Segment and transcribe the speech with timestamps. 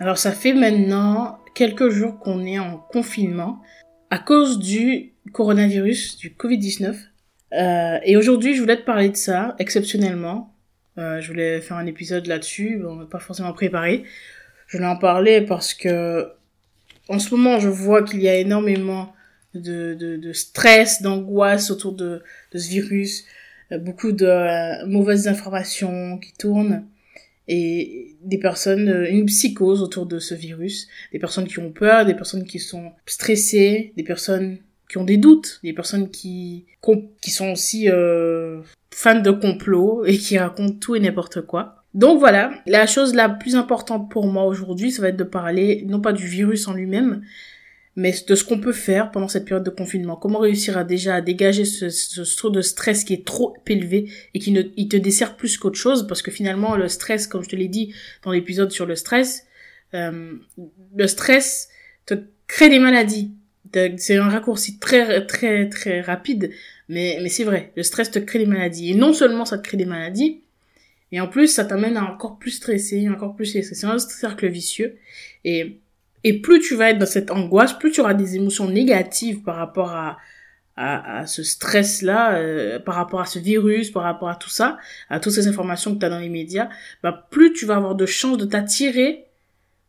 [0.00, 3.62] Alors ça fait maintenant quelques jours qu'on est en confinement
[4.10, 6.96] à cause du coronavirus, du Covid-19.
[7.52, 10.52] Euh, et aujourd'hui, je voulais te parler de ça, exceptionnellement.
[10.98, 14.04] Euh, je voulais faire un épisode là-dessus, bon, pas forcément préparé.
[14.66, 16.28] Je voulais en parler parce que
[17.08, 19.12] en ce moment, je vois qu'il y a énormément
[19.54, 23.24] de, de, de stress, d'angoisse autour de, de, ce virus,
[23.72, 26.84] euh, beaucoup de euh, mauvaises informations qui tournent
[27.48, 32.06] et des personnes, euh, une psychose autour de ce virus, des personnes qui ont peur,
[32.06, 36.66] des personnes qui sont stressées, des personnes qui ont des doutes, des personnes qui
[37.22, 38.60] qui sont aussi euh,
[38.90, 41.84] fans de complot et qui racontent tout et n'importe quoi.
[41.94, 45.84] Donc voilà, la chose la plus importante pour moi aujourd'hui, ça va être de parler
[45.86, 47.22] non pas du virus en lui-même,
[47.96, 50.16] mais de ce qu'on peut faire pendant cette période de confinement.
[50.16, 54.10] Comment réussir à déjà à dégager ce, ce taux de stress qui est trop élevé
[54.34, 57.44] et qui ne, il te dessert plus qu'autre chose parce que finalement le stress, comme
[57.44, 59.46] je te l'ai dit dans l'épisode sur le stress,
[59.94, 60.32] euh,
[60.96, 61.68] le stress
[62.06, 62.14] te
[62.48, 63.30] crée des maladies.
[63.96, 66.50] C'est un raccourci très très très rapide,
[66.88, 67.72] mais mais c'est vrai.
[67.76, 70.42] Le stress te crée des maladies et non seulement ça te crée des maladies,
[71.10, 73.74] mais en plus ça t'amène à encore plus stresser, encore plus stresser.
[73.74, 74.96] C'est un cercle vicieux
[75.44, 75.80] et
[76.24, 79.56] et plus tu vas être dans cette angoisse, plus tu auras des émotions négatives par
[79.56, 80.18] rapport à,
[80.74, 84.78] à, à ce stress-là, euh, par rapport à ce virus, par rapport à tout ça,
[85.10, 86.70] à toutes ces informations que tu as dans les médias,
[87.02, 89.26] bah, plus tu vas avoir de chances de t'attirer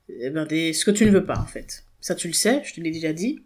[0.10, 1.86] eh ben, des, ce que tu ne veux pas en fait.
[2.02, 3.42] Ça tu le sais, je te l'ai déjà dit.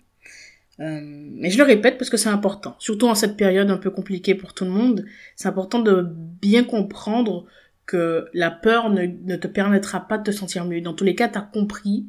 [0.79, 3.91] Euh, mais je le répète parce que c'est important, surtout en cette période un peu
[3.91, 5.05] compliquée pour tout le monde.
[5.35, 6.07] C'est important de
[6.41, 7.45] bien comprendre
[7.85, 10.81] que la peur ne, ne te permettra pas de te sentir mieux.
[10.81, 12.07] Dans tous les cas, tu as compris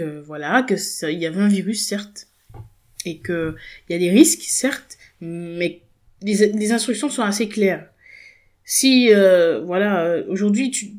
[0.00, 0.74] voilà, que
[1.10, 2.28] il y avait un virus certes
[3.04, 3.54] et que
[3.88, 5.82] il y a des risques certes, mais
[6.22, 7.88] les, instructions sont assez claires.
[8.64, 10.92] Si euh, voilà, euh, aujourd'hui tu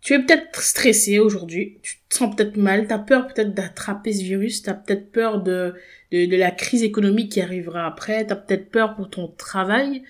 [0.00, 4.12] tu es peut-être stressé aujourd'hui, tu te sens peut-être mal, tu as peur peut-être d'attraper
[4.12, 5.74] ce virus, tu as peut-être peur de,
[6.12, 10.02] de, de, la crise économique qui arrivera après, tu as peut-être peur pour ton travail,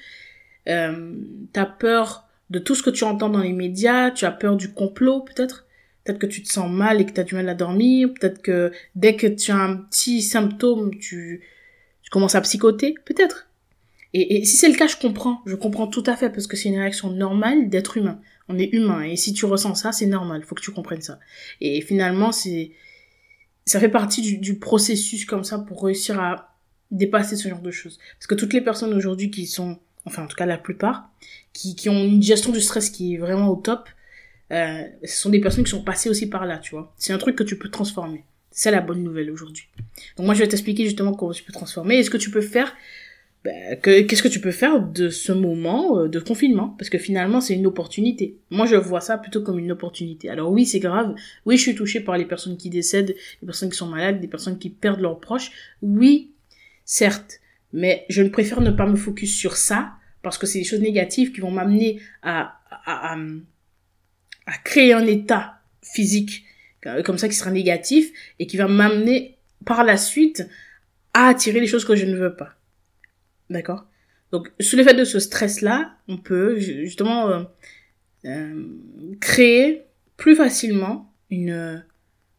[0.69, 1.15] euh,
[1.53, 4.57] tu as peur de tout ce que tu entends dans les médias, tu as peur
[4.57, 5.67] du complot peut-être,
[6.09, 8.09] Peut-être que tu te sens mal et que tu as du mal à dormir.
[8.15, 11.43] Peut-être que dès que tu as un petit symptôme, tu,
[12.11, 12.95] commences à psychoter.
[13.05, 13.51] Peut-être.
[14.15, 15.43] Et, si c'est le cas, je comprends.
[15.45, 18.23] Je comprends tout à fait parce que c'est une réaction normale d'être humain.
[18.49, 19.03] On est humain.
[19.03, 20.45] Et si tu ressens ça, c'est normal.
[20.45, 21.19] Faut que tu comprennes ça.
[21.61, 22.71] Et finalement, c'est,
[23.67, 26.57] ça fait partie du, processus comme ça pour réussir à
[26.91, 27.99] dépasser ce genre de choses.
[28.19, 31.11] Parce que toutes les personnes aujourd'hui qui sont, enfin en tout cas la plupart,
[31.53, 33.91] qui ont une gestion du stress qui est vraiment au top,
[34.53, 36.93] euh, ce sont des personnes qui sont passées aussi par là, tu vois.
[36.97, 38.25] C'est un truc que tu peux transformer.
[38.51, 39.69] C'est la bonne nouvelle aujourd'hui.
[40.17, 42.41] Donc moi, je vais t'expliquer justement comment tu peux transformer et ce que tu peux
[42.41, 42.75] faire.
[43.45, 46.75] Ben, qu'est-ce que tu peux faire de ce moment euh, de confinement?
[46.77, 48.37] Parce que finalement, c'est une opportunité.
[48.51, 50.29] Moi, je vois ça plutôt comme une opportunité.
[50.29, 51.15] Alors oui, c'est grave.
[51.47, 54.27] Oui, je suis touchée par les personnes qui décèdent, les personnes qui sont malades, des
[54.27, 55.53] personnes qui perdent leurs proches.
[55.83, 56.33] Oui,
[56.85, 57.39] certes.
[57.73, 59.93] Mais je ne préfère ne pas me focus sur ça
[60.23, 63.17] parce que c'est des choses négatives qui vont m'amener à, à à
[64.57, 66.45] créer un état physique
[66.87, 70.47] euh, comme ça qui sera négatif et qui va m'amener par la suite
[71.13, 72.55] à attirer les choses que je ne veux pas.
[73.51, 73.85] D'accord?
[74.31, 77.43] Donc, sous l'effet de ce stress-là, on peut justement euh,
[78.27, 78.65] euh,
[79.21, 79.85] créer
[80.17, 81.85] plus facilement une,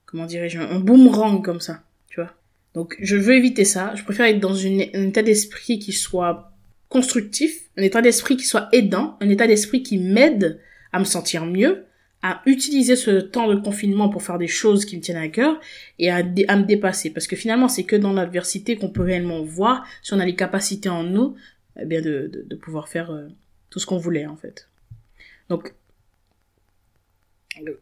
[0.06, 2.34] comment dirais-je, un boomerang comme ça, tu vois?
[2.74, 3.94] Donc, je veux éviter ça.
[3.96, 6.54] Je préfère être dans un état d'esprit qui soit
[6.88, 11.46] constructif, un état d'esprit qui soit aidant, un état d'esprit qui m'aide à me sentir
[11.46, 11.86] mieux,
[12.22, 15.60] à utiliser ce temps de confinement pour faire des choses qui me tiennent à cœur
[16.00, 17.12] et à, me dépasser.
[17.12, 20.36] Parce que finalement, c'est que dans l'adversité qu'on peut réellement voir si on a les
[20.36, 21.36] capacités en nous,
[21.80, 23.28] eh bien de, de, de pouvoir faire euh,
[23.70, 24.68] tout ce qu'on voulait en fait.
[25.50, 25.74] Donc,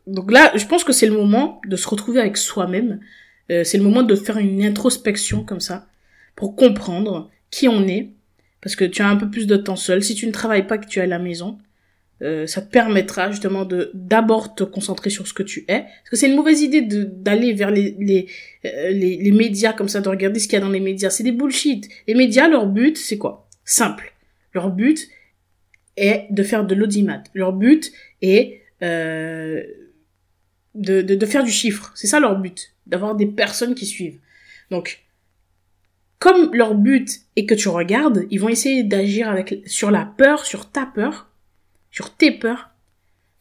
[0.06, 3.00] donc là, je pense que c'est le moment de se retrouver avec soi-même.
[3.52, 5.88] Euh, c'est le moment de faire une introspection comme ça
[6.36, 8.10] pour comprendre qui on est.
[8.62, 10.04] Parce que tu as un peu plus de temps seul.
[10.04, 11.60] Si tu ne travailles pas, que tu es à la maison,
[12.22, 15.82] euh, ça te permettra justement de d'abord te concentrer sur ce que tu es.
[15.82, 18.28] Parce que c'est une mauvaise idée de d'aller vers les les,
[18.66, 21.10] euh, les les médias comme ça de regarder ce qu'il y a dans les médias.
[21.10, 21.88] C'est des bullshit.
[22.08, 23.48] Les médias leur but c'est quoi?
[23.66, 24.14] Simple.
[24.54, 25.08] Leur but
[25.96, 27.24] est de faire de l'audimat.
[27.34, 27.92] Leur but
[28.22, 29.64] est euh,
[30.76, 31.92] de, de, de faire du chiffre.
[31.96, 34.20] C'est ça leur but, d'avoir des personnes qui suivent.
[34.72, 35.04] Donc,
[36.20, 40.46] comme leur but est que tu regardes, ils vont essayer d'agir avec sur la peur,
[40.46, 41.27] sur ta peur,
[41.98, 42.70] sur tes peurs,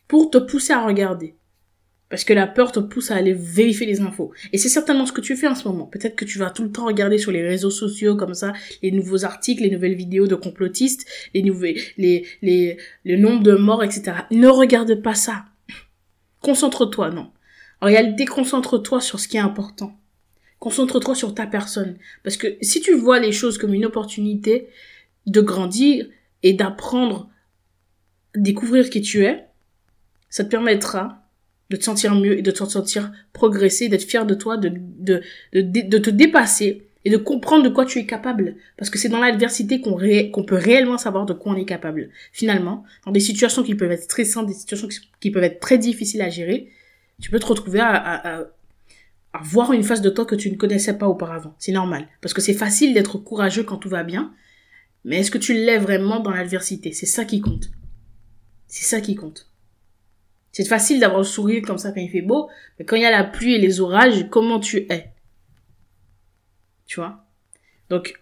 [0.09, 1.35] pour te pousser à regarder.
[2.09, 4.33] Parce que la peur te pousse à aller vérifier les infos.
[4.51, 5.85] Et c'est certainement ce que tu fais en ce moment.
[5.85, 8.93] Peut-être que tu vas tout le temps regarder sur les réseaux sociaux comme ça, les
[8.93, 13.85] nouveaux articles, les nouvelles vidéos de complotistes, les nouvelles, les, les, le nombre de morts,
[13.85, 14.13] etc.
[14.31, 15.45] Ne regarde pas ça.
[16.41, 17.31] Concentre-toi, non.
[17.83, 20.01] En réalité, concentre-toi sur ce qui est important.
[20.61, 21.99] Concentre-toi sur ta personne.
[22.25, 24.69] Parce que si tu vois les choses comme une opportunité
[25.27, 26.07] de grandir
[26.43, 27.29] et d'apprendre,
[28.37, 29.45] découvrir qui tu es,
[30.29, 31.27] ça te permettra
[31.71, 34.71] de te sentir mieux et de te sentir progresser, d'être fier de toi, de,
[35.53, 38.57] te dépasser et de comprendre de quoi tu es capable.
[38.77, 42.11] Parce que c'est dans l'adversité qu'on peut réellement savoir de quoi on est capable.
[42.33, 44.89] Finalement, dans des situations qui peuvent être stressantes, des situations
[45.21, 46.69] qui peuvent être très difficiles à gérer,
[47.21, 48.47] tu peux te retrouver à, à,
[49.43, 51.55] voir une phase de toi que tu ne connaissais pas auparavant.
[51.59, 52.09] C'est normal.
[52.21, 54.33] Parce que c'est facile d'être courageux quand tout va bien.
[55.05, 56.93] Mais est-ce que tu l'es vraiment dans l'adversité?
[56.93, 57.71] C'est ça qui compte.
[58.77, 59.47] C'est ça qui compte.
[60.53, 63.07] C'est facile d'avoir le sourire comme ça quand il fait beau, mais quand il y
[63.07, 65.13] a la pluie et les orages, comment tu es?
[66.85, 67.25] Tu vois?
[67.89, 68.21] Donc,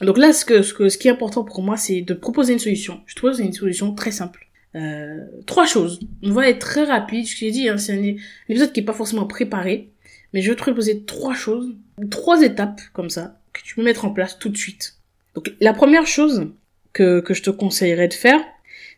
[0.00, 2.54] donc là, ce, que, ce, que, ce qui est important pour moi, c'est de proposer
[2.54, 3.02] une solution.
[3.04, 4.48] Je trouve c'est une solution très simple.
[4.74, 6.00] Euh, trois choses.
[6.22, 7.26] On va être très rapide.
[7.26, 8.16] Je t'ai dit, hein, c'est un,
[8.48, 9.90] épisode qui est pas forcément préparé,
[10.32, 11.74] mais je vais te proposer trois choses,
[12.10, 14.96] trois étapes comme ça que tu peux mettre en place tout de suite.
[15.34, 16.48] Donc la première chose
[16.94, 18.40] que, que je te conseillerais de faire,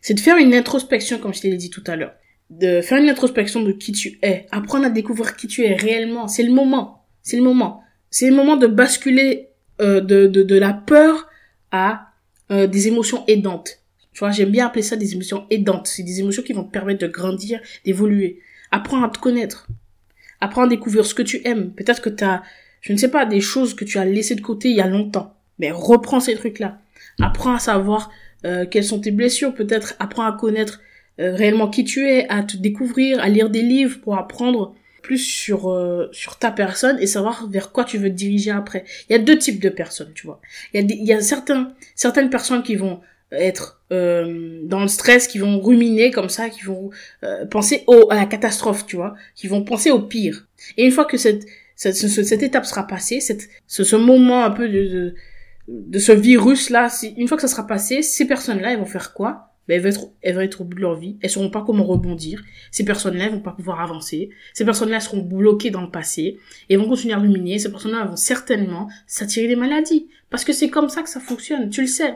[0.05, 2.13] c'est de faire une introspection, comme je t'ai dit tout à l'heure
[2.51, 6.27] de faire une introspection de qui tu es, apprendre à découvrir qui tu es réellement.
[6.27, 7.03] C'est le moment.
[7.23, 7.81] C'est le moment.
[8.11, 9.49] C'est le moment de basculer
[9.81, 11.27] euh, de, de, de la peur
[11.71, 12.11] à
[12.51, 13.79] euh, des émotions aidantes.
[14.13, 15.87] Tu vois, j'aime bien appeler ça des émotions aidantes.
[15.87, 18.41] C'est des émotions qui vont te permettre de grandir, d'évoluer.
[18.69, 19.67] Apprends à te connaître.
[20.39, 21.71] Apprends à découvrir ce que tu aimes.
[21.71, 22.43] Peut-être que tu as,
[22.81, 24.87] je ne sais pas, des choses que tu as laissées de côté il y a
[24.87, 25.35] longtemps.
[25.57, 26.77] Mais reprends ces trucs-là.
[27.19, 28.11] Apprends à savoir
[28.45, 29.53] euh, quelles sont tes blessures.
[29.53, 30.79] Peut-être apprends à connaître
[31.19, 35.19] euh, réellement qui tu es, à te découvrir, à lire des livres pour apprendre plus
[35.19, 38.83] sur euh, sur ta personne et savoir vers quoi tu veux te diriger après.
[39.09, 40.41] Il y a deux types de personnes, tu vois.
[40.73, 42.99] Il y a il y a certains certaines personnes qui vont
[43.31, 46.89] être euh, dans le stress, qui vont ruminer comme ça, qui vont
[47.49, 50.47] penser au à la catastrophe, tu vois, qui vont penser au pire.
[50.77, 51.45] Et une fois que cette
[51.77, 55.15] cette, cette étape sera passée, cette ce, ce moment un peu de, de
[55.67, 58.85] de ce virus là, une fois que ça sera passé, ces personnes là, elles vont
[58.85, 59.51] faire quoi?
[59.67, 61.17] Ben, elles, vont être, elles vont être au bout de leur vie.
[61.21, 62.43] Elles sauront pas comment rebondir.
[62.71, 64.29] Ces personnes-là vont pas pouvoir avancer.
[64.53, 66.37] Ces personnes-là seront bloquées dans le passé
[66.69, 67.57] et vont continuer à ruminer.
[67.57, 70.07] Ces personnes-là vont certainement s'attirer des maladies.
[70.29, 71.69] Parce que c'est comme ça que ça fonctionne.
[71.69, 72.13] Tu le sais.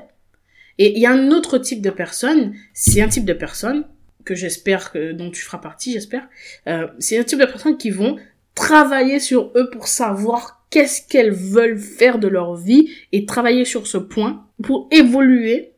[0.78, 2.54] Et il y a un autre type de personne.
[2.74, 3.86] C'est un type de personne
[4.26, 6.28] que j'espère que, dont tu feras partie, j'espère.
[6.68, 8.18] Euh, c'est un type de personnes qui vont
[8.54, 13.88] travailler sur eux pour savoir qu'est-ce qu'elles veulent faire de leur vie et travailler sur
[13.88, 15.74] ce point pour évoluer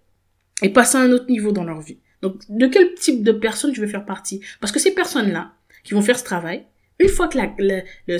[0.62, 1.98] et passer à un autre niveau dans leur vie.
[2.22, 4.42] Donc, de quel type de personne tu veux faire partie?
[4.60, 5.54] Parce que ces personnes-là,
[5.84, 6.66] qui vont faire ce travail,
[7.00, 7.38] une fois que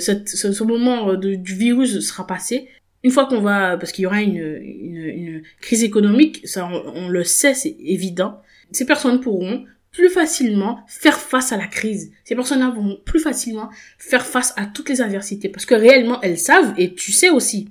[0.00, 2.68] ce, moment euh, du virus sera passé,
[3.04, 7.54] une fois qu'on va, parce qu'il y aura une, crise économique, ça on, le sait,
[7.54, 8.40] c'est évident,
[8.70, 12.12] ces personnes pourront plus facilement faire face à la crise.
[12.24, 13.68] Ces personnes-là vont plus facilement
[13.98, 17.68] faire face à toutes les adversités parce que réellement elles savent et tu sais aussi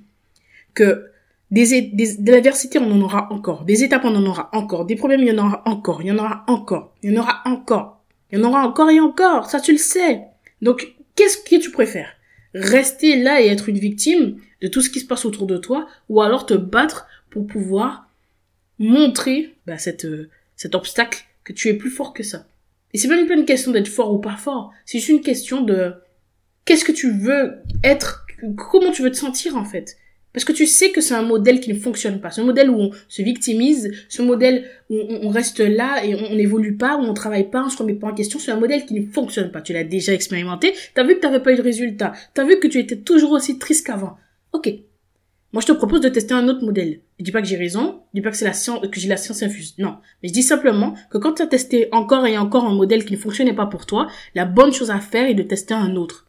[0.74, 1.12] que
[1.52, 3.64] des, des, de l'adversité, on en aura encore.
[3.64, 4.86] Des étapes, on en aura encore.
[4.86, 6.00] Des problèmes, il y en aura encore.
[6.00, 6.94] Il y en aura encore.
[7.02, 8.02] Il y en aura encore.
[8.30, 9.50] Il y en aura encore et encore.
[9.50, 10.22] Ça, tu le sais.
[10.62, 12.08] Donc, qu'est-ce que tu préfères?
[12.54, 15.86] Rester là et être une victime de tout ce qui se passe autour de toi
[16.08, 18.08] ou alors te battre pour pouvoir
[18.78, 22.46] montrer bah, cette, euh, cet obstacle tu es plus fort que ça.
[22.92, 24.72] Et c'est même pas une question d'être fort ou pas fort.
[24.84, 25.94] C'est juste une question de
[26.64, 29.96] qu'est-ce que tu veux être, comment tu veux te sentir en fait.
[30.32, 32.30] Parce que tu sais que c'est un modèle qui ne fonctionne pas.
[32.30, 36.76] Ce modèle où on se victimise, ce modèle où on reste là et on n'évolue
[36.76, 38.94] pas, où on travaille pas, on se remet pas en question, c'est un modèle qui
[38.94, 39.60] ne fonctionne pas.
[39.60, 42.66] Tu l'as déjà expérimenté, t'as vu que t'avais pas eu de résultat, t'as vu que
[42.66, 44.16] tu étais toujours aussi triste qu'avant.
[44.52, 44.72] Ok.
[45.52, 47.00] Moi, je te propose de tester un autre modèle.
[47.18, 49.08] Je dis pas que j'ai raison, je dis pas que c'est la science, que j'ai
[49.08, 49.74] la science infuse.
[49.78, 49.98] Non.
[50.22, 53.12] Mais je dis simplement que quand tu as testé encore et encore un modèle qui
[53.12, 56.26] ne fonctionnait pas pour toi, la bonne chose à faire est de tester un autre.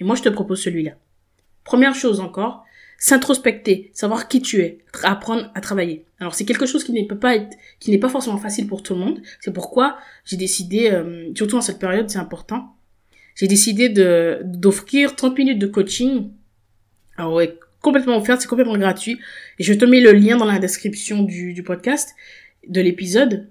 [0.00, 0.92] Et moi, je te propose celui-là.
[1.64, 2.64] Première chose encore,
[3.00, 6.04] s'introspecter, savoir qui tu es, apprendre à travailler.
[6.20, 8.82] Alors c'est quelque chose qui ne peut pas être, qui n'est pas forcément facile pour
[8.82, 9.22] tout le monde.
[9.40, 12.76] C'est pourquoi j'ai décidé, euh, surtout en cette période, c'est important.
[13.34, 16.30] J'ai décidé de d'offrir 30 minutes de coaching.
[17.16, 19.18] Alors ouais, complètement offert, c'est complètement gratuit.
[19.58, 22.14] Et je te mets le lien dans la description du, podcast,
[22.66, 23.48] de l'épisode.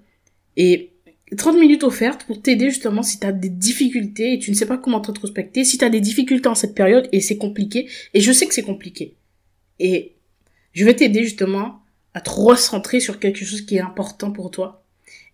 [0.56, 0.92] Et
[1.36, 4.66] 30 minutes offertes pour t'aider justement si tu as des difficultés et tu ne sais
[4.66, 8.20] pas comment t'introspecter, si tu as des difficultés en cette période et c'est compliqué, et
[8.20, 9.14] je sais que c'est compliqué.
[9.78, 10.14] Et
[10.72, 11.82] je vais t'aider justement
[12.14, 14.84] à te recentrer sur quelque chose qui est important pour toi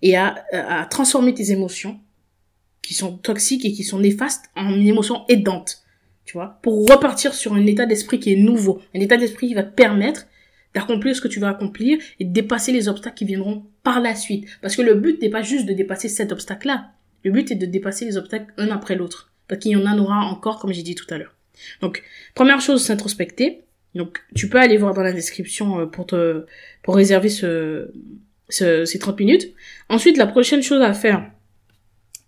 [0.03, 1.99] et à, à transformer tes émotions
[2.83, 5.86] qui sont toxiques et qui sont néfastes en une émotion aidante,
[6.27, 9.55] tu vois, pour repartir sur un état d'esprit qui est nouveau, un état d'esprit qui
[9.55, 10.27] va te permettre
[10.75, 14.15] d'accomplir ce que tu vas accomplir et de dépasser les obstacles qui viendront par la
[14.15, 14.47] suite.
[14.61, 16.91] Parce que le but n'est pas juste de dépasser cet obstacle-là.
[17.23, 19.33] Le but est de dépasser les obstacles un après l'autre.
[19.49, 21.35] Parce qu'il y en aura encore, comme j'ai dit tout à l'heure.
[21.81, 22.03] Donc,
[22.35, 23.63] première chose, s'introspecter.
[23.95, 26.45] Donc, tu peux aller voir dans la description euh, pour te,
[26.83, 27.93] pour réserver ce,
[28.49, 29.55] ce, ces 30 minutes.
[29.89, 31.31] Ensuite, la prochaine chose à faire,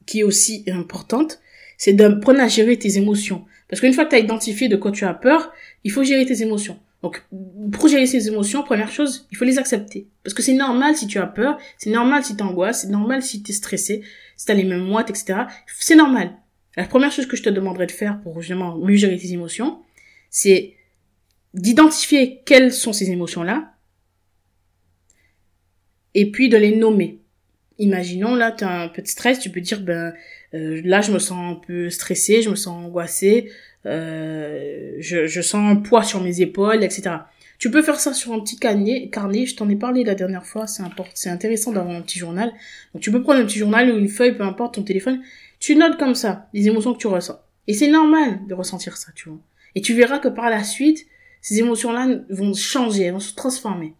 [0.06, 1.40] qui est aussi importante,
[1.76, 3.44] c'est d'apprendre à gérer tes émotions.
[3.68, 5.52] Parce qu'une fois que tu as identifié de quoi tu as peur,
[5.84, 6.78] il faut gérer tes émotions.
[7.02, 7.22] Donc,
[7.72, 10.08] pour gérer ces émotions, première chose, il faut les accepter.
[10.24, 13.22] Parce que c'est normal si tu as peur, c'est normal si tu angoisses, c'est normal
[13.22, 14.02] si tu es stressé,
[14.36, 15.42] si tu as les mêmes moites, etc.
[15.78, 16.32] C'est normal.
[16.76, 19.80] La première chose que je te demanderais de faire pour justement mieux gérer tes émotions,
[20.30, 20.74] c'est
[21.54, 23.72] d'identifier quelles sont ces émotions-là,
[26.14, 27.20] et puis de les nommer.
[27.78, 30.12] Imaginons, là, tu as un peu de stress, tu peux dire, ben,
[30.54, 33.50] euh, là, je me sens un peu stressé, je me sens angoissé,
[33.86, 37.10] euh, je, je, sens un poids sur mes épaules, etc.
[37.58, 40.46] Tu peux faire ça sur un petit carnet, carnet je t'en ai parlé la dernière
[40.46, 42.52] fois, c'est important, c'est intéressant d'avoir un petit journal.
[42.94, 45.20] Donc tu peux prendre un petit journal ou une feuille, peu importe, ton téléphone,
[45.58, 47.40] tu notes comme ça les émotions que tu ressens.
[47.66, 49.40] Et c'est normal de ressentir ça, tu vois.
[49.74, 51.06] Et tu verras que par la suite,
[51.42, 53.94] ces émotions-là vont changer, elles vont se transformer.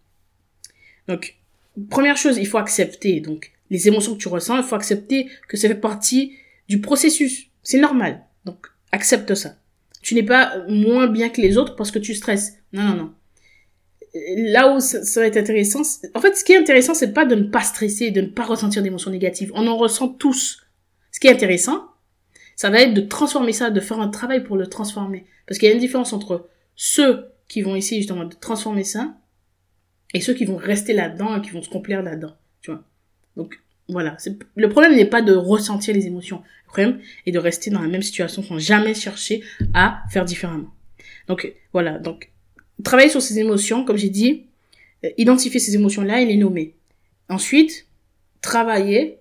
[1.09, 1.37] Donc,
[1.91, 5.57] première chose, il faut accepter donc les émotions que tu ressens, il faut accepter que
[5.57, 6.38] ça fait partie
[6.69, 7.47] du processus.
[7.63, 8.25] C'est normal.
[8.45, 9.57] Donc, accepte ça.
[10.03, 12.55] Tu n'es pas moins bien que les autres parce que tu stresses.
[12.73, 13.15] Non, non, non.
[14.37, 15.83] Là où ça, va être intéressant,
[16.15, 18.45] en fait, ce qui est intéressant, c'est pas de ne pas stresser, de ne pas
[18.45, 19.51] ressentir d'émotions négatives.
[19.55, 20.63] On en ressent tous.
[21.13, 21.89] Ce qui est intéressant,
[22.57, 25.27] ça va être de transformer ça, de faire un travail pour le transformer.
[25.47, 29.15] Parce qu'il y a une différence entre ceux qui vont essayer justement de transformer ça
[30.15, 32.37] et ceux qui vont rester là-dedans et qui vont se complaire là-dedans.
[32.63, 32.83] Tu vois?
[33.37, 34.17] Donc, voilà.
[34.55, 36.43] Le problème n'est pas de ressentir les émotions.
[36.67, 39.43] Le problème est de rester dans la même situation sans jamais chercher
[39.73, 40.75] à faire différemment.
[41.27, 41.99] Donc, voilà.
[41.99, 42.31] Donc,
[42.85, 44.47] travailler sur ces émotions, comme j'ai dit,
[45.05, 46.75] euh, identifier ces émotions-là et les nommer.
[47.29, 47.87] Ensuite,
[48.41, 49.19] travailler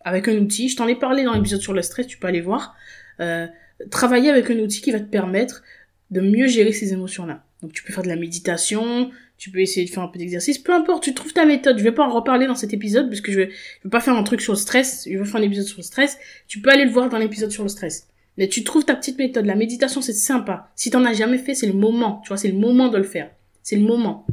[0.00, 0.68] avec un outil.
[0.68, 2.74] Je t'en ai parlé dans l'épisode sur le stress, tu peux aller voir.
[3.20, 3.46] Euh,
[3.90, 5.62] travailler avec un outil qui va te permettre
[6.10, 7.44] de mieux gérer ces émotions-là.
[7.62, 10.58] Donc, tu peux faire de la méditation, tu peux essayer de faire un peu d'exercice,
[10.58, 11.78] peu importe, tu trouves ta méthode.
[11.78, 14.00] Je vais pas en reparler dans cet épisode parce que je vais, je vais pas
[14.00, 16.18] faire un truc sur le stress, je vais faire un épisode sur le stress.
[16.46, 18.08] Tu peux aller le voir dans l'épisode sur le stress.
[18.36, 19.46] Mais tu trouves ta petite méthode.
[19.46, 20.70] La méditation, c'est sympa.
[20.76, 22.20] Si t'en as jamais fait, c'est le moment.
[22.24, 23.30] Tu vois, c'est le moment de le faire.
[23.62, 24.26] C'est le moment.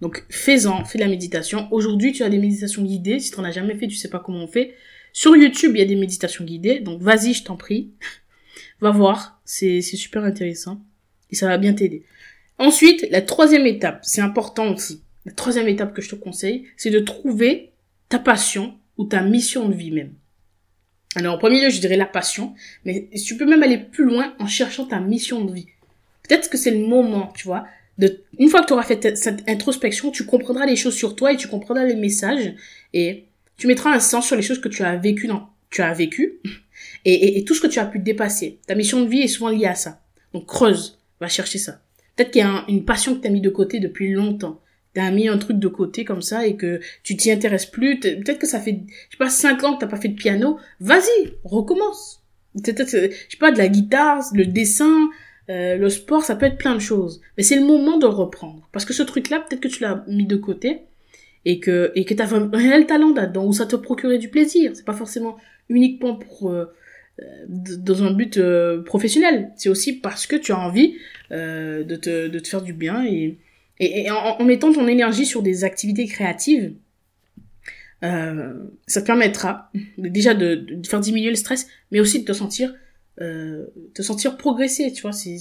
[0.00, 1.68] Donc, fais-en, fais de la méditation.
[1.70, 3.20] Aujourd'hui, tu as des méditations guidées.
[3.20, 4.74] Si t'en as jamais fait, tu sais pas comment on fait.
[5.12, 6.80] Sur YouTube, il y a des méditations guidées.
[6.80, 7.90] Donc, vas-y, je t'en prie.
[8.80, 9.40] Va voir.
[9.44, 10.80] C'est super intéressant.
[11.30, 12.04] Et ça va bien t'aider.
[12.62, 15.02] Ensuite, la troisième étape, c'est important aussi.
[15.26, 17.72] La troisième étape que je te conseille, c'est de trouver
[18.08, 20.12] ta passion ou ta mission de vie même.
[21.16, 22.54] Alors, en premier lieu, je dirais la passion,
[22.84, 25.66] mais tu peux même aller plus loin en cherchant ta mission de vie.
[26.22, 27.66] Peut-être que c'est le moment, tu vois,
[27.98, 31.32] de, une fois que tu auras fait cette introspection, tu comprendras les choses sur toi
[31.32, 32.54] et tu comprendras les messages
[32.94, 33.24] et
[33.56, 36.38] tu mettras un sens sur les choses que tu as vécues dans, tu as vécu
[37.04, 38.60] et, et tout ce que tu as pu dépasser.
[38.68, 40.00] Ta mission de vie est souvent liée à ça.
[40.32, 41.80] Donc, creuse, va chercher ça.
[42.22, 44.60] Peut-être qu'il y a une passion que tu as mis de côté depuis longtemps.
[44.94, 47.98] Tu as mis un truc de côté comme ça et que tu t'y intéresses plus.
[47.98, 50.56] Peut-être que ça fait, je sais pas, 5 ans que t'as pas fait de piano.
[50.78, 52.22] Vas-y, recommence.
[52.54, 55.10] Je sais pas, de la guitare, le dessin,
[55.50, 57.20] euh, le sport, ça peut être plein de choses.
[57.36, 58.68] Mais c'est le moment de reprendre.
[58.70, 60.82] Parce que ce truc-là, peut-être que tu l'as mis de côté
[61.44, 64.70] et que et que t'as un réel talent là-dedans où ça te procurait du plaisir.
[64.74, 65.38] C'est pas forcément
[65.68, 66.72] uniquement pour euh,
[67.48, 69.52] dans un but euh, professionnel.
[69.56, 70.96] C'est aussi parce que tu as envie
[71.30, 73.38] euh, de, te, de te faire du bien et,
[73.78, 76.74] et, en, mettant ton énergie sur des activités créatives,
[78.04, 78.54] euh,
[78.86, 82.74] ça te permettra déjà de, de, faire diminuer le stress, mais aussi de te sentir
[83.20, 85.12] euh, te sentir progresser, tu vois.
[85.12, 85.36] C'est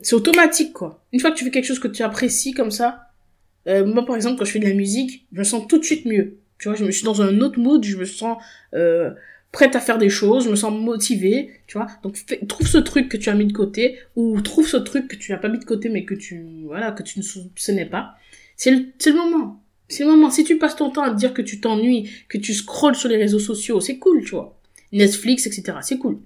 [0.00, 1.04] c'est automatique quoi.
[1.12, 3.10] Une fois que tu fais quelque chose que tu apprécies comme ça,
[3.66, 5.84] euh, moi par exemple quand je fais de la musique, je me sens tout de
[5.84, 6.38] suite mieux.
[6.58, 8.38] Tu vois, je me suis dans un autre mood, je me sens
[8.74, 9.10] euh,
[9.52, 11.86] prête à faire des choses, je me sens motivée, tu vois.
[12.02, 12.16] Donc
[12.48, 15.32] trouve ce truc que tu as mis de côté ou trouve ce truc que tu
[15.32, 18.14] n'as pas mis de côté mais que tu voilà, que tu ne soupçonnais pas.
[18.56, 19.62] C'est le c'est le moment.
[19.88, 20.30] C'est le moment.
[20.30, 23.08] Si tu passes ton temps à te dire que tu t'ennuies, que tu scrolles sur
[23.08, 24.60] les réseaux sociaux, c'est cool, tu vois.
[24.92, 25.78] Netflix, etc.
[25.80, 26.18] C'est cool.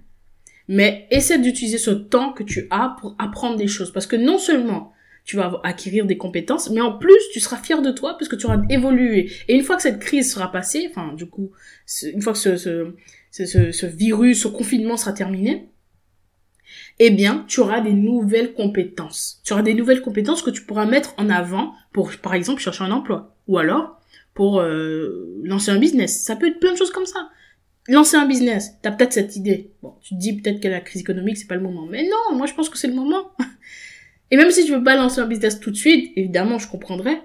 [0.69, 4.39] Mais essaie d'utiliser ce temps que tu as pour apprendre des choses parce que non
[4.39, 4.92] seulement
[5.25, 8.37] tu vas acquérir des compétences, mais en plus, tu seras fier de toi parce que
[8.37, 9.31] tu auras évolué.
[9.49, 11.53] Et une fois que cette crise sera passée, enfin, du coup,
[12.03, 12.93] une fois que ce, ce,
[13.31, 15.69] ce, ce virus, ce confinement sera terminé,
[16.99, 19.41] eh bien, tu auras des nouvelles compétences.
[19.45, 22.85] Tu auras des nouvelles compétences que tu pourras mettre en avant pour, par exemple, chercher
[22.85, 23.37] un emploi.
[23.49, 24.01] Ou alors,
[24.35, 26.23] pour euh, lancer un business.
[26.23, 27.29] Ça peut être plein de choses comme ça.
[27.89, 29.73] Lancer un business, t'as peut-être cette idée.
[29.83, 31.85] Bon, tu te dis peut-être que la crise économique, c'est pas le moment.
[31.87, 33.33] Mais non, moi je pense que c'est le moment.
[34.33, 37.23] Et même si tu veux pas lancer un business tout de suite, évidemment, je comprendrais.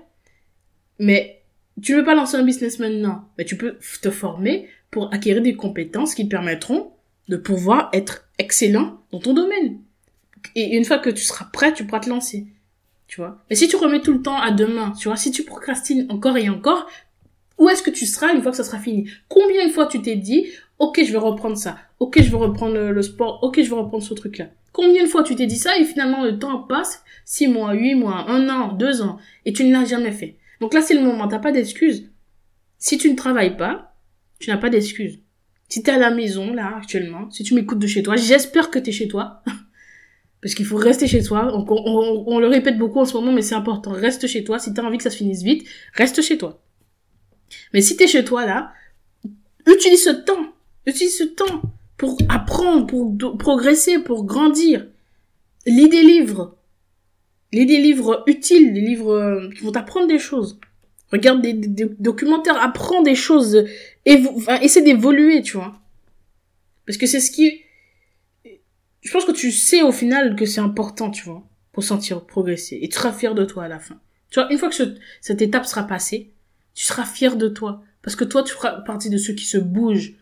[1.00, 1.42] Mais
[1.82, 3.30] tu veux pas lancer un business maintenant.
[3.38, 6.92] Mais tu peux te former pour acquérir des compétences qui te permettront
[7.30, 9.80] de pouvoir être excellent dans ton domaine.
[10.56, 12.46] Et une fois que tu seras prêt, tu pourras te lancer.
[13.08, 13.42] Tu vois.
[13.50, 16.36] Mais si tu remets tout le temps à demain, tu vois, si tu procrastines encore
[16.36, 16.88] et encore,
[17.58, 19.10] où est-ce que tu seras une fois que ça sera fini?
[19.30, 20.46] Combien de fois tu t'es dit,
[20.78, 24.04] ok, je vais reprendre ça, ok, je vais reprendre le sport, ok, je vais reprendre
[24.04, 24.48] ce truc-là.
[24.78, 27.96] Combien de fois tu t'es dit ça et finalement le temps passe, 6 mois, 8
[27.96, 30.38] mois, 1 an, 2 ans, et tu ne l'as jamais fait.
[30.62, 32.12] Donc là, c'est le moment, t'as pas d'excuses.
[32.78, 33.96] Si tu ne travailles pas,
[34.38, 35.18] tu n'as pas d'excuses.
[35.68, 38.78] Si t'es à la maison, là, actuellement, si tu m'écoutes de chez toi, j'espère que
[38.78, 39.42] t'es chez toi.
[40.44, 41.52] Parce qu'il faut rester chez toi.
[41.56, 43.90] On, on, on, le répète beaucoup en ce moment, mais c'est important.
[43.90, 44.60] Reste chez toi.
[44.60, 46.62] Si t'as envie que ça se finisse vite, reste chez toi.
[47.74, 48.74] Mais si t'es chez toi, là,
[49.66, 50.54] utilise ce temps.
[50.86, 51.64] Utilise ce temps
[51.98, 54.88] pour apprendre, pour progresser, pour grandir.
[55.66, 56.58] Lis des livres.
[57.52, 60.60] Lis des livres utiles, des livres euh, qui vont t'apprendre des choses.
[61.12, 61.54] Regarde des,
[62.00, 63.66] documentaires, apprends des choses,
[64.08, 65.80] enfin, essaie d'évoluer, tu vois.
[66.86, 67.62] Parce que c'est ce qui,
[69.02, 72.80] je pense que tu sais au final que c'est important, tu vois, pour sentir progresser,
[72.82, 74.00] et tu seras fier de toi à la fin.
[74.30, 74.76] Tu vois, une fois que
[75.22, 76.34] cette étape sera passée,
[76.76, 79.58] tu seras fier de toi, parce que toi, tu feras partie de ceux qui se
[79.58, 80.14] bougent,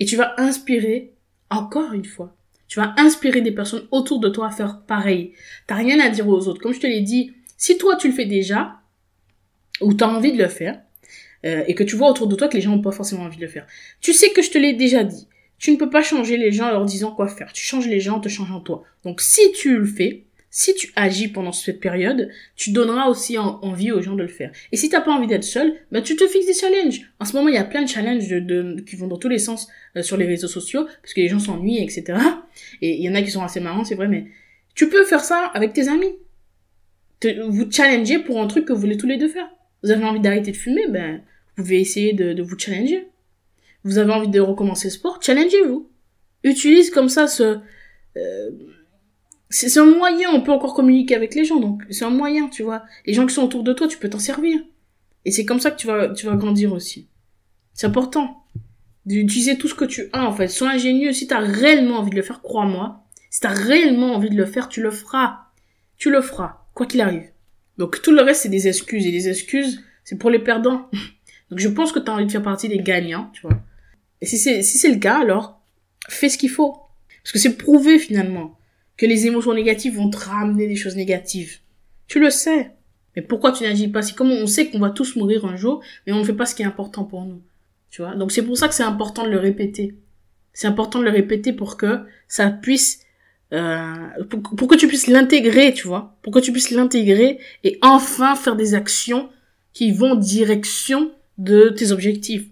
[0.00, 1.12] et tu vas inspirer,
[1.50, 2.36] encore une fois,
[2.68, 5.32] tu vas inspirer des personnes autour de toi à faire pareil.
[5.66, 6.60] T'as rien à dire aux autres.
[6.60, 8.80] Comme je te l'ai dit, si toi tu le fais déjà,
[9.80, 10.80] ou tu as envie de le faire,
[11.46, 13.36] euh, et que tu vois autour de toi que les gens n'ont pas forcément envie
[13.36, 13.66] de le faire.
[14.00, 15.28] Tu sais que je te l'ai déjà dit.
[15.58, 17.52] Tu ne peux pas changer les gens en leur disant quoi faire.
[17.52, 18.84] Tu changes les gens en te changeant toi.
[19.04, 23.92] Donc si tu le fais, si tu agis pendant cette période, tu donneras aussi envie
[23.92, 24.50] aux gens de le faire.
[24.72, 27.12] Et si t'as pas envie d'être seul, bah tu te fixes des challenges.
[27.20, 29.38] En ce moment, il y a plein de challenges de, qui vont dans tous les
[29.38, 32.18] sens euh, sur les réseaux sociaux, parce que les gens s'ennuient, etc.
[32.80, 34.26] Et il y en a qui sont assez marrants, c'est vrai, mais
[34.74, 36.14] tu peux faire ça avec tes amis.
[37.48, 39.50] vous challenger pour un truc que vous voulez tous les deux faire.
[39.82, 41.20] Vous avez envie d'arrêter de fumer, ben,
[41.56, 43.06] vous pouvez essayer de, de vous challenger.
[43.84, 45.90] Vous avez envie de recommencer le sport, challengez-vous.
[46.42, 47.58] Utilise comme ça ce...
[48.16, 48.50] Euh,
[49.50, 52.62] c'est un moyen, on peut encore communiquer avec les gens, donc c'est un moyen, tu
[52.62, 52.84] vois.
[53.06, 54.60] Les gens qui sont autour de toi, tu peux t'en servir.
[55.24, 57.08] Et c'est comme ça que tu vas, tu vas grandir aussi.
[57.72, 58.44] C'est important
[59.06, 60.48] d'utiliser tout ce que tu as, en fait.
[60.48, 61.12] Sois ingénieux.
[61.12, 63.04] Si t'as réellement envie de le faire, crois-moi.
[63.30, 65.46] Si t'as réellement envie de le faire, tu le feras.
[65.96, 67.30] Tu le feras, quoi qu'il arrive.
[67.78, 69.06] Donc tout le reste, c'est des excuses.
[69.06, 70.90] Et les excuses, c'est pour les perdants.
[71.50, 73.58] Donc je pense que tu as envie de faire partie des gagnants, tu vois.
[74.20, 75.60] Et si c'est si c'est le cas, alors
[76.08, 76.76] fais ce qu'il faut.
[77.22, 78.58] Parce que c'est prouvé finalement
[78.98, 81.60] que les émotions négatives vont te ramener des choses négatives.
[82.08, 82.72] Tu le sais.
[83.16, 84.02] Mais pourquoi tu n'agis pas?
[84.02, 86.44] C'est comme on sait qu'on va tous mourir un jour, mais on ne fait pas
[86.44, 87.40] ce qui est important pour nous.
[87.90, 88.14] Tu vois?
[88.14, 89.94] Donc c'est pour ça que c'est important de le répéter.
[90.52, 93.00] C'est important de le répéter pour que ça puisse
[93.54, 98.34] euh, pour, que tu puisses l'intégrer, tu vois, pour que tu puisses l'intégrer et enfin
[98.34, 99.30] faire des actions
[99.72, 102.44] qui vont direction de tes objectifs.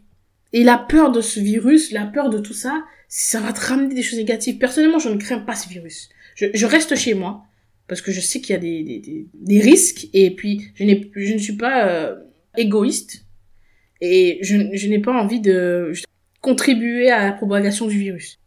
[0.52, 3.94] Et la peur de ce virus, la peur de tout ça, ça va te ramener
[3.94, 4.56] des choses négatives.
[4.56, 6.08] Personnellement, je ne crains pas ce virus.
[6.36, 7.44] Je, je reste chez moi
[7.88, 11.10] parce que je sais qu'il y a des, des, des, risques et puis je, n'ai,
[11.14, 12.16] je ne suis pas euh,
[12.56, 13.24] égoïste
[14.00, 15.92] et je, je n'ai pas envie de
[16.40, 18.38] contribuer à la propagation du virus.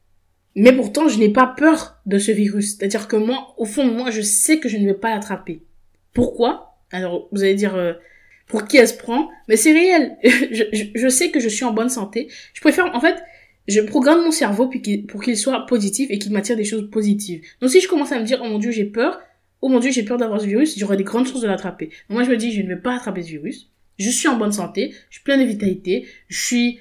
[0.55, 2.77] Mais pourtant, je n'ai pas peur de ce virus.
[2.77, 5.63] C'est-à-dire que moi, au fond moi, je sais que je ne vais pas l'attraper.
[6.13, 6.77] Pourquoi?
[6.91, 7.93] Alors, vous allez dire, euh,
[8.47, 9.29] pour qui elle se prend?
[9.47, 10.17] Mais c'est réel.
[10.23, 10.63] je,
[10.95, 12.29] je, sais que je suis en bonne santé.
[12.53, 13.21] Je préfère, en fait,
[13.69, 14.69] je programme mon cerveau
[15.07, 17.41] pour qu'il soit positif et qu'il m'attire des choses positives.
[17.61, 19.19] Donc si je commence à me dire, oh mon dieu, j'ai peur,
[19.61, 21.89] oh mon dieu, j'ai peur d'avoir ce virus, j'aurai des grandes chances de l'attraper.
[22.09, 23.69] Moi, je me dis, je ne vais pas attraper ce virus.
[23.97, 26.79] Je suis en bonne santé, je suis plein de vitalité, je suis,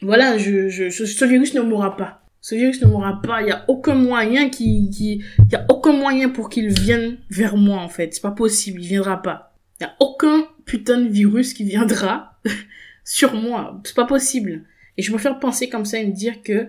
[0.00, 2.22] voilà, ce virus ne mourra pas.
[2.40, 3.42] Ce virus ne mourra pas.
[3.42, 7.80] Il y a aucun moyen qui, y a aucun moyen pour qu'il vienne vers moi,
[7.80, 8.14] en fait.
[8.14, 8.80] C'est pas possible.
[8.80, 9.54] Il viendra pas.
[9.78, 12.38] Il y a aucun putain de virus qui viendra
[13.04, 13.80] sur moi.
[13.84, 14.64] C'est pas possible.
[14.98, 16.68] Et je préfère penser comme ça et me dire que,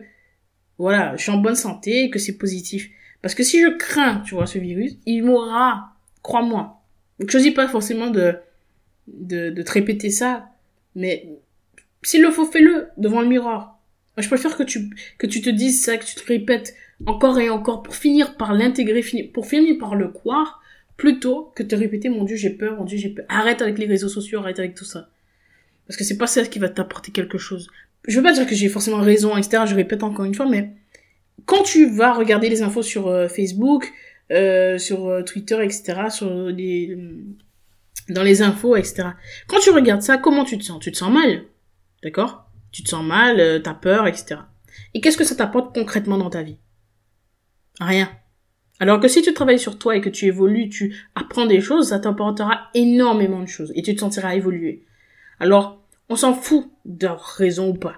[0.78, 2.90] voilà, je suis en bonne santé et que c'est positif.
[3.22, 5.96] Parce que si je crains, tu vois, ce virus, il mourra.
[6.24, 6.82] Crois-moi.
[7.20, 8.36] Donc, je dis pas forcément de,
[9.08, 10.48] de, de te répéter ça.
[10.96, 11.28] Mais,
[12.04, 13.80] s'il le faut, fais-le devant le miroir
[14.22, 17.50] je préfère que tu, que tu te dises ça, que tu te répètes encore et
[17.50, 20.62] encore pour finir par l'intégrer, pour finir par le croire,
[20.98, 23.26] plutôt que te répéter mon dieu j'ai peur, mon dieu j'ai peur.
[23.30, 25.10] Arrête avec les réseaux sociaux, arrête avec tout ça.
[25.88, 27.70] Parce que c'est pas ça qui va t'apporter quelque chose.
[28.08, 29.64] Je veux pas dire que j'ai forcément raison, etc.
[29.68, 30.72] Je répète encore une fois, mais
[31.46, 33.92] quand tu vas regarder les infos sur euh, Facebook,
[34.32, 36.96] euh, sur euh, Twitter, etc., sur les,
[38.10, 39.10] dans les infos, etc.
[39.48, 40.80] Quand tu regardes ça, comment tu te sens?
[40.80, 41.46] Tu te sens mal,
[42.04, 42.46] d'accord?
[42.72, 44.42] Tu te sens mal, euh, t'as peur, etc.
[44.94, 46.58] Et qu'est-ce que ça t'apporte concrètement dans ta vie?
[47.80, 48.10] Rien.
[48.80, 51.90] Alors que si tu travailles sur toi et que tu évolues, tu apprends des choses,
[51.90, 54.86] ça t'apportera énormément de choses et tu te sentiras évoluer.
[55.40, 57.96] Alors, on s'en fout d'avoir raison ou pas.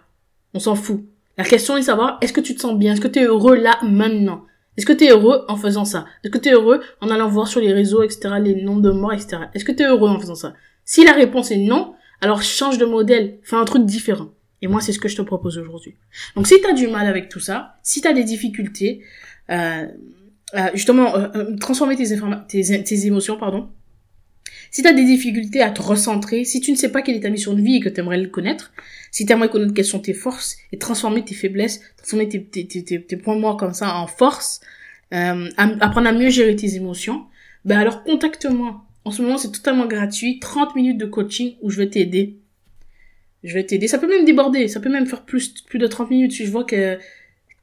[0.54, 1.02] On s'en fout.
[1.38, 2.94] La question est de savoir, est-ce que tu te sens bien?
[2.94, 4.46] Est-ce que tu es heureux là, maintenant?
[4.78, 6.06] Est-ce que tu es heureux en faisant ça?
[6.24, 8.92] Est-ce que tu es heureux en allant voir sur les réseaux, etc., les nombres de
[8.92, 9.44] morts, etc.
[9.54, 10.54] Est-ce que tu es heureux en faisant ça?
[10.86, 14.30] Si la réponse est non, alors change de modèle, fais un truc différent.
[14.62, 15.96] Et moi, c'est ce que je te propose aujourd'hui.
[16.36, 19.02] Donc, si tu as du mal avec tout ça, si tu as des difficultés,
[19.50, 19.88] euh,
[20.54, 23.70] euh, justement, euh, transformer tes, tes, tes émotions, pardon,
[24.72, 27.22] si tu as des difficultés à te recentrer, si tu ne sais pas quelle est
[27.22, 28.72] ta mission de vie et que tu aimerais le connaître,
[29.12, 32.66] si tu aimerais connaître quelles sont tes forces et transformer tes faiblesses, transformer tes, tes,
[32.66, 34.62] tes, tes points morts comme ça en force,
[35.14, 37.26] euh, apprendre à mieux gérer tes émotions,
[37.66, 38.82] ben alors contacte-moi.
[39.04, 42.38] En ce moment, c'est totalement gratuit, 30 minutes de coaching où je vais t'aider.
[43.44, 43.88] Je vais t'aider.
[43.88, 46.52] Ça peut même déborder, ça peut même faire plus, plus de 30 minutes si je
[46.52, 46.98] vois que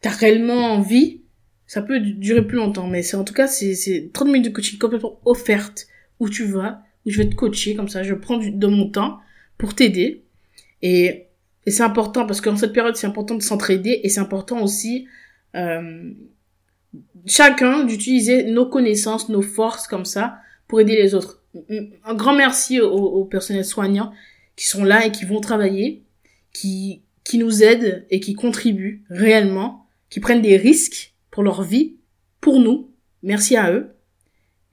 [0.02, 1.22] t'as réellement envie.
[1.66, 4.78] Ça peut durer plus longtemps, mais c'est en tout cas, c'est 30 minutes de coaching
[4.78, 5.86] complètement offerte
[6.18, 9.20] où tu vas, je vais te coacher comme ça, je prends de mon temps
[9.56, 10.24] pour t'aider.
[10.82, 11.26] Et,
[11.66, 15.06] et c'est important parce qu'en cette période, c'est important de s'entraider et c'est important aussi
[15.56, 16.12] euh,
[17.26, 21.42] chacun d'utiliser nos connaissances, nos forces comme ça pour aider les autres.
[22.04, 24.12] Un grand merci aux, aux personnels soignants
[24.56, 26.02] qui sont là et qui vont travailler,
[26.52, 31.96] qui, qui nous aident et qui contribuent réellement, qui prennent des risques pour leur vie,
[32.40, 32.90] pour nous.
[33.22, 33.94] Merci à eux.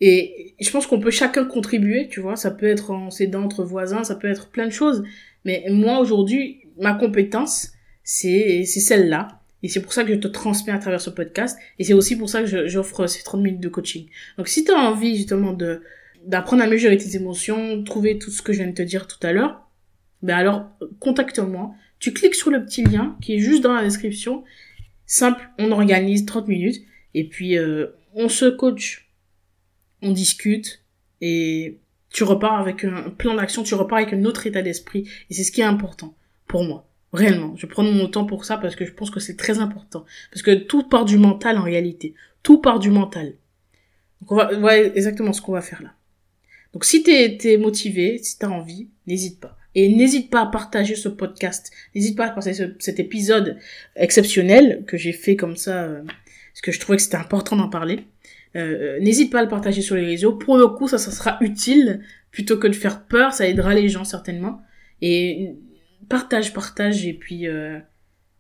[0.01, 2.36] Et je pense qu'on peut chacun contribuer, tu vois.
[2.36, 5.03] Ça peut être en s'aidant entre voisins, ça peut être plein de choses.
[5.45, 7.71] Mais moi, aujourd'hui, ma compétence,
[8.03, 9.41] c'est, celle-là.
[9.63, 11.58] Et c'est pour ça que je te transmets à travers ce podcast.
[11.79, 14.08] Et c'est aussi pour ça que j'offre ces 30 minutes de coaching.
[14.38, 15.81] Donc, si tu as envie, justement, de,
[16.25, 19.08] d'apprendre à mieux gérer tes émotions, trouver tout ce que je viens de te dire
[19.08, 19.69] tout à l'heure,
[20.21, 21.73] ben alors, contacte-moi.
[21.99, 24.43] Tu cliques sur le petit lien qui est juste dans la description.
[25.05, 26.81] Simple, on organise 30 minutes.
[27.13, 29.05] Et puis, euh, on se coach
[30.06, 30.84] on discute
[31.22, 35.34] et tu repars avec un plan d'action, tu repars avec un autre état d'esprit et
[35.34, 36.15] c'est ce qui est important
[36.48, 36.88] pour moi.
[37.12, 40.06] Réellement, je prends mon temps pour ça parce que je pense que c'est très important.
[40.32, 42.13] Parce que tout part du mental en réalité.
[42.44, 43.36] Tout part du mental.
[44.22, 45.94] Donc on va, voir exactement ce qu'on va faire là.
[46.74, 49.58] Donc si t'es es motivé, si t'as envie, n'hésite pas.
[49.76, 51.72] Et n'hésite pas à partager ce podcast.
[51.94, 53.60] N'hésite pas à partager cet épisode
[53.96, 57.70] exceptionnel que j'ai fait comme ça, euh, parce que je trouvais que c'était important d'en
[57.70, 58.06] parler.
[58.56, 60.34] Euh, n'hésite pas à le partager sur les réseaux.
[60.34, 63.34] Pour le coup, ça, ça sera utile plutôt que de faire peur.
[63.34, 64.62] Ça aidera les gens certainement.
[65.02, 65.56] Et
[66.08, 67.80] partage, partage et puis euh,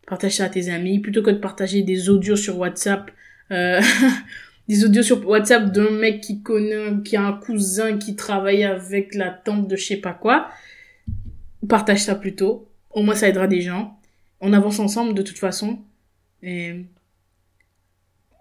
[0.07, 3.11] partage ça à tes amis plutôt que de partager des audios sur WhatsApp.
[3.51, 3.81] Euh,
[4.67, 9.13] des audios sur WhatsApp d'un mec qui connaît, qui a un cousin qui travaille avec
[9.15, 10.49] la tante de je sais pas quoi.
[11.67, 12.69] Partage ça plutôt.
[12.91, 13.99] Au moins, ça aidera des gens.
[14.39, 15.79] On avance ensemble de toute façon.
[16.41, 16.85] Et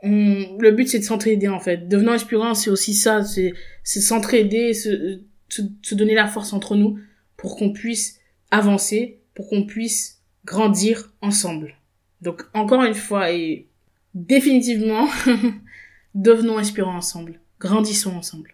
[0.05, 1.89] le but c'est de s'entraider en fait.
[1.89, 6.99] Devenant inspirant, c'est aussi ça, c'est s'entraider, se, se, donner la force entre nous
[7.37, 8.19] pour qu'on puisse
[8.51, 11.75] avancer, pour qu'on puisse grandir ensemble.
[12.21, 13.67] Donc encore une fois et
[14.15, 15.09] définitivement,
[16.15, 18.54] devenons inspirants ensemble, grandissons ensemble.